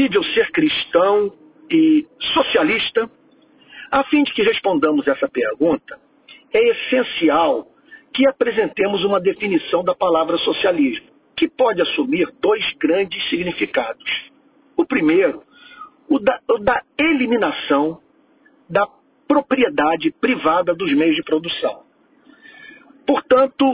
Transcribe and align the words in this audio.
possível 0.00 0.24
ser 0.32 0.50
cristão 0.50 1.32
e 1.70 2.06
socialista? 2.32 3.10
A 3.90 4.04
fim 4.04 4.22
de 4.22 4.32
que 4.32 4.42
respondamos 4.42 5.06
essa 5.06 5.28
pergunta, 5.28 5.98
é 6.52 6.68
essencial 6.70 7.68
que 8.14 8.26
apresentemos 8.26 9.04
uma 9.04 9.20
definição 9.20 9.84
da 9.84 9.94
palavra 9.94 10.38
socialismo, 10.38 11.06
que 11.36 11.48
pode 11.48 11.82
assumir 11.82 12.32
dois 12.40 12.64
grandes 12.78 13.28
significados. 13.28 14.30
O 14.76 14.86
primeiro, 14.86 15.42
o 16.08 16.18
da, 16.18 16.40
o 16.48 16.58
da 16.58 16.82
eliminação 16.98 18.00
da 18.68 18.88
propriedade 19.28 20.10
privada 20.12 20.74
dos 20.74 20.92
meios 20.94 21.16
de 21.16 21.22
produção. 21.22 21.82
Portanto, 23.06 23.64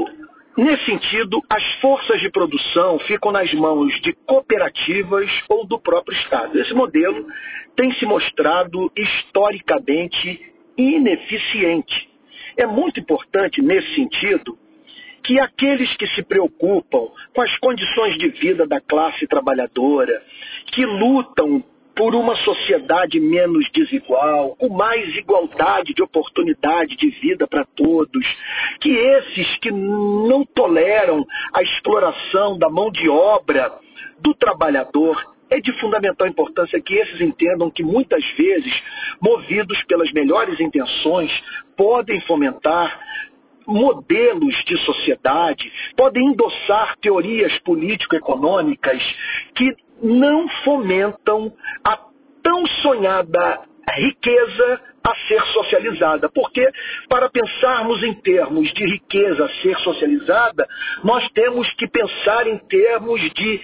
nesse 0.57 0.84
sentido, 0.84 1.43
as 1.48 1.64
forças 1.80 2.20
de 2.20 2.30
produção 2.30 2.98
ficam 3.00 3.32
nas 3.32 3.52
mãos 3.55 3.93
de 4.00 4.12
cooperativas 4.27 5.30
ou 5.48 5.66
do 5.66 5.79
próprio 5.79 6.16
Estado. 6.18 6.59
Esse 6.59 6.74
modelo 6.74 7.27
tem 7.77 7.92
se 7.95 8.06
mostrado 8.06 8.91
historicamente 8.97 10.52
ineficiente. 10.77 12.09
É 12.56 12.66
muito 12.66 13.00
importante, 13.00 13.61
nesse 13.61 13.95
sentido, 13.95 14.59
que 15.23 15.41
aqueles 15.41 15.95
que 15.97 16.06
se 16.09 16.23
preocupam 16.23 17.09
com 17.34 17.42
as 17.42 17.59
condições 17.59 18.16
de 18.16 18.28
vida 18.28 18.66
da 18.66 18.80
classe 18.80 19.27
trabalhadora, 19.27 20.23
que 20.73 20.86
lutam 20.86 21.62
por 21.96 22.14
uma 22.14 22.36
sociedade 22.36 23.18
menos 23.18 23.66
desigual, 23.73 24.55
com 24.56 24.68
mais 24.68 25.16
igualdade 25.16 25.95
de 25.95 26.02
oportunidade 26.02 26.95
de 26.95 27.09
vida 27.09 27.46
para 27.48 27.64
todos, 27.64 28.27
que 28.80 28.91
esses 28.91 29.59
que 29.59 29.70
não 29.70 30.45
toleram 30.45 31.24
a 31.55 31.62
exploração 31.62 32.59
da 32.59 32.69
mão 32.69 32.91
de 32.91 33.09
obra 33.09 33.72
do 34.20 34.34
trabalhador, 34.34 35.34
é 35.48 35.60
de 35.60 35.72
fundamental 35.80 36.27
importância 36.27 36.80
que 36.80 36.95
esses 36.95 37.20
entendam 37.20 37.70
que 37.70 37.82
muitas 37.82 38.22
vezes, 38.36 38.74
movidos 39.20 39.83
pelas 39.84 40.12
melhores 40.12 40.61
intenções, 40.61 41.30
podem 41.77 42.20
fomentar 42.22 43.00
modelos 43.67 44.55
de 44.64 44.77
sociedade, 44.84 45.72
podem 45.97 46.27
endossar 46.27 46.97
teorias 46.98 47.56
político-econômicas 47.61 49.02
que 49.55 49.74
não 50.02 50.48
fomentam 50.64 51.52
a 51.84 51.98
tão 52.42 52.66
sonhada 52.83 53.61
riqueza 53.94 54.80
a 55.05 55.14
ser 55.28 55.42
socializada. 55.52 56.28
Porque, 56.28 56.69
para 57.08 57.28
pensarmos 57.30 58.02
em 58.02 58.14
termos 58.14 58.72
de 58.72 58.84
riqueza 58.84 59.44
a 59.44 59.48
ser 59.62 59.77
socializada, 59.78 60.67
nós 61.05 61.28
temos 61.33 61.72
que 61.74 61.86
pensar 61.89 62.47
em 62.47 62.58
termos 62.58 63.20
de 63.33 63.61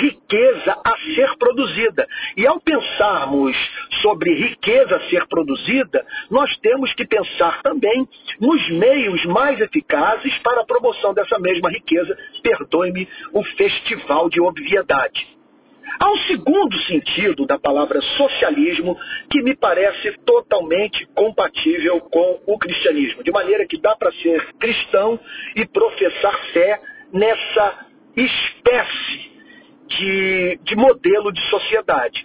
riqueza 0.00 0.78
a 0.84 0.96
ser 1.14 1.36
produzida. 1.38 2.06
E 2.36 2.46
ao 2.46 2.60
pensarmos 2.60 3.56
sobre 4.02 4.34
riqueza 4.34 4.96
a 4.96 5.08
ser 5.08 5.26
produzida, 5.26 6.04
nós 6.30 6.54
temos 6.58 6.92
que 6.94 7.06
pensar 7.06 7.62
também 7.62 8.06
nos 8.40 8.70
meios 8.70 9.24
mais 9.26 9.60
eficazes 9.60 10.36
para 10.38 10.62
a 10.62 10.66
promoção 10.66 11.14
dessa 11.14 11.38
mesma 11.38 11.70
riqueza. 11.70 12.16
Perdoe-me 12.42 13.08
o 13.32 13.42
festival 13.42 14.28
de 14.28 14.40
obviedade. 14.40 15.39
Há 16.02 16.10
um 16.10 16.16
segundo 16.20 16.74
sentido 16.84 17.44
da 17.44 17.58
palavra 17.58 18.00
socialismo 18.00 18.98
que 19.30 19.42
me 19.42 19.54
parece 19.54 20.12
totalmente 20.24 21.06
compatível 21.14 22.00
com 22.00 22.40
o 22.46 22.58
cristianismo, 22.58 23.22
de 23.22 23.30
maneira 23.30 23.66
que 23.66 23.78
dá 23.78 23.94
para 23.94 24.10
ser 24.12 24.54
cristão 24.58 25.20
e 25.54 25.66
professar 25.66 26.34
fé 26.54 26.80
nessa 27.12 27.86
espécie 28.16 29.30
de, 29.88 30.58
de 30.62 30.74
modelo 30.74 31.30
de 31.30 31.42
sociedade 31.50 32.24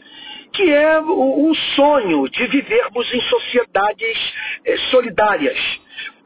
que 0.54 0.72
é 0.72 1.02
o, 1.02 1.50
o, 1.50 1.56
sonho 1.76 2.30
de 2.30 2.48
vivermos 2.48 3.14
em 3.14 3.22
sociedades 3.24 4.18
eh, 4.64 4.78
solidárias, 4.90 5.58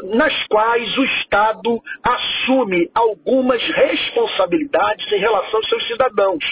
nas 0.03 0.33
quais 0.47 0.97
o 0.97 1.03
Estado 1.03 1.81
assume 2.03 2.89
algumas 2.93 3.61
responsabilidades 3.61 5.11
em 5.11 5.19
relação 5.19 5.59
aos 5.59 5.69
seus 5.69 5.87
cidadãos, 5.87 6.43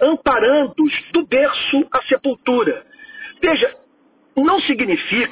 amparando-os 0.00 0.92
do 1.12 1.26
berço 1.26 1.86
à 1.92 2.02
sepultura. 2.02 2.84
Veja, 3.40 3.74
não 4.36 4.60
significa 4.60 5.25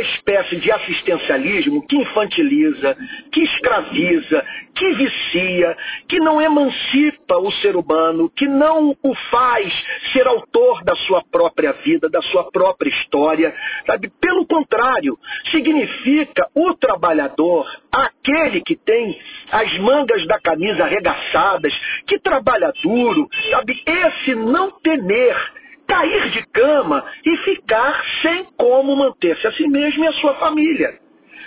espécie 0.00 0.56
de 0.56 0.70
assistencialismo 0.70 1.86
que 1.86 1.96
infantiliza, 1.96 2.96
que 3.32 3.42
escraviza, 3.42 4.44
que 4.74 4.92
vicia, 4.94 5.76
que 6.08 6.18
não 6.18 6.40
emancipa 6.40 7.36
o 7.38 7.50
ser 7.52 7.76
humano, 7.76 8.30
que 8.34 8.46
não 8.46 8.96
o 9.02 9.14
faz 9.30 9.72
ser 10.12 10.26
autor 10.26 10.82
da 10.84 10.94
sua 10.96 11.22
própria 11.22 11.72
vida, 11.72 12.08
da 12.08 12.22
sua 12.22 12.50
própria 12.50 12.90
história. 12.90 13.54
Sabe? 13.86 14.10
Pelo 14.20 14.46
contrário, 14.46 15.18
significa 15.50 16.48
o 16.54 16.74
trabalhador, 16.74 17.66
aquele 17.92 18.60
que 18.60 18.76
tem 18.76 19.18
as 19.50 19.78
mangas 19.78 20.26
da 20.26 20.40
camisa 20.40 20.84
arregaçadas, 20.84 21.72
que 22.06 22.18
trabalha 22.18 22.72
duro, 22.82 23.28
sabe? 23.50 23.82
Esse 23.86 24.34
não 24.34 24.70
temer 24.80 25.59
cair 25.90 26.30
de 26.30 26.46
cama 26.46 27.04
e 27.26 27.36
ficar 27.38 28.00
sem 28.22 28.44
como 28.56 28.94
manter-se 28.94 29.44
a 29.44 29.52
si 29.52 29.66
mesmo 29.66 30.04
e 30.04 30.06
a 30.06 30.12
sua 30.12 30.34
família. 30.34 30.96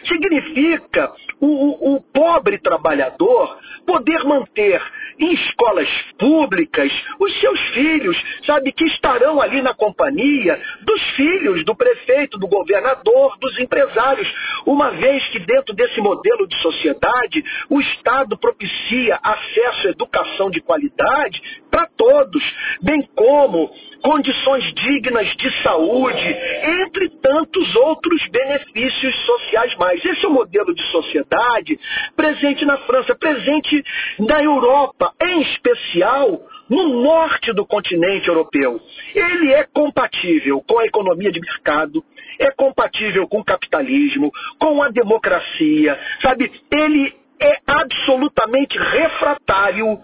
Significa 0.05 1.13
o, 1.39 1.47
o, 1.47 1.95
o 1.95 2.01
pobre 2.01 2.57
trabalhador 2.57 3.57
poder 3.85 4.21
manter 4.25 4.81
em 5.17 5.33
escolas 5.33 5.87
públicas 6.17 6.91
os 7.19 7.39
seus 7.39 7.59
filhos, 7.69 8.21
sabe, 8.45 8.73
que 8.73 8.83
estarão 8.85 9.41
ali 9.41 9.61
na 9.61 9.73
companhia 9.73 10.59
dos 10.81 11.01
filhos 11.11 11.63
do 11.63 11.73
prefeito, 11.73 12.37
do 12.37 12.47
governador, 12.47 13.37
dos 13.39 13.57
empresários, 13.59 14.27
uma 14.65 14.91
vez 14.91 15.25
que 15.29 15.39
dentro 15.39 15.73
desse 15.73 16.01
modelo 16.01 16.47
de 16.47 16.57
sociedade 16.61 17.43
o 17.69 17.79
Estado 17.79 18.37
propicia 18.37 19.17
acesso 19.23 19.87
à 19.87 19.91
educação 19.91 20.49
de 20.49 20.59
qualidade 20.59 21.41
para 21.71 21.87
todos, 21.95 22.43
bem 22.81 23.07
como 23.15 23.71
condições 24.03 24.73
dignas 24.73 25.27
de 25.37 25.63
saúde, 25.63 26.37
entre 26.83 27.09
tantos 27.21 27.75
outros 27.77 28.21
benefícios 28.27 29.15
sociais 29.25 29.73
mais. 29.77 30.03
Esse 30.03 30.25
é 30.25 30.27
o 30.27 30.33
modelo 30.33 30.75
de 30.75 30.83
sociedade 30.91 31.79
presente 32.15 32.65
na 32.65 32.77
França, 32.79 33.15
presente 33.15 33.83
na 34.19 34.43
Europa, 34.43 35.13
em 35.21 35.41
especial 35.41 36.41
no 36.69 37.01
norte 37.01 37.53
do 37.53 37.65
continente 37.65 38.27
europeu. 38.27 38.79
Ele 39.15 39.53
é 39.53 39.63
compatível 39.73 40.61
com 40.67 40.79
a 40.79 40.85
economia 40.85 41.31
de 41.31 41.39
mercado, 41.39 42.03
é 42.39 42.51
compatível 42.51 43.27
com 43.27 43.39
o 43.39 43.45
capitalismo, 43.45 44.31
com 44.59 44.83
a 44.83 44.89
democracia, 44.89 45.97
sabe? 46.21 46.51
Ele 46.71 47.13
é 47.39 47.57
absolutamente 47.67 48.77
refratário 48.77 49.99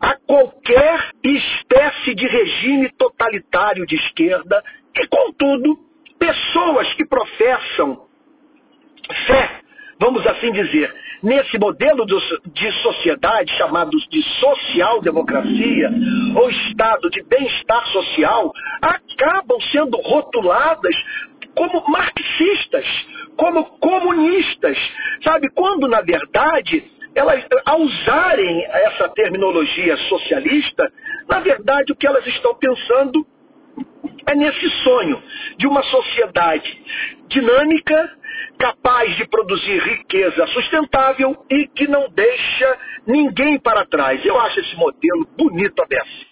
a 0.00 0.16
qualquer 0.26 1.10
espécie 1.22 2.14
de 2.14 2.26
regime 2.26 2.90
totalitário 2.98 3.86
de 3.86 3.96
esquerda 3.96 4.62
e, 4.94 5.06
contudo, 5.08 5.78
pessoas 6.18 6.92
que 6.94 7.04
professam 7.04 8.06
fé, 9.26 9.60
vamos 9.98 10.26
assim 10.26 10.52
dizer, 10.52 10.92
nesse 11.22 11.58
modelo 11.58 12.04
de 12.06 12.72
sociedade 12.82 13.52
chamado 13.56 13.90
de 14.10 14.22
social-democracia 14.40 15.90
ou 16.34 16.50
estado 16.50 17.10
de 17.10 17.22
bem-estar 17.24 17.86
social, 17.88 18.52
acabam 18.82 19.60
sendo 19.72 19.96
rotuladas 19.98 20.94
como 21.54 21.82
marxistas, 21.88 22.86
como 24.36 24.46
comunistas, 24.46 24.76
sabe? 25.22 25.48
Quando, 25.50 25.88
na 25.88 26.00
verdade, 26.00 26.84
elas, 27.14 27.44
ao 27.64 27.80
usarem 27.80 28.64
essa 28.64 29.08
terminologia 29.10 29.96
socialista, 30.08 30.92
na 31.28 31.40
verdade 31.40 31.92
o 31.92 31.96
que 31.96 32.06
elas 32.06 32.26
estão 32.26 32.54
pensando 32.54 33.26
é 34.26 34.34
nesse 34.34 34.68
sonho 34.82 35.22
de 35.56 35.66
uma 35.66 35.82
sociedade 35.84 36.82
dinâmica, 37.28 38.12
capaz 38.58 39.14
de 39.16 39.26
produzir 39.28 39.78
riqueza 39.82 40.46
sustentável 40.48 41.36
e 41.50 41.66
que 41.68 41.86
não 41.86 42.08
deixa 42.10 42.78
ninguém 43.06 43.58
para 43.58 43.86
trás. 43.86 44.24
Eu 44.24 44.38
acho 44.40 44.60
esse 44.60 44.76
modelo 44.76 45.26
bonito 45.36 45.80
a 45.82 45.86
beça. 45.86 46.24